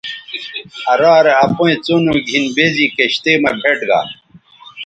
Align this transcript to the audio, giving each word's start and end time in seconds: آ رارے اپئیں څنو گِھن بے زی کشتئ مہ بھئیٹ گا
آ 0.91 0.93
رارے 1.01 1.33
اپئیں 1.45 1.77
څنو 1.85 2.13
گِھن 2.27 2.45
بے 2.55 2.65
زی 2.75 2.85
کشتئ 2.95 3.35
مہ 3.41 3.51
بھئیٹ 3.59 3.79
گا 3.89 3.99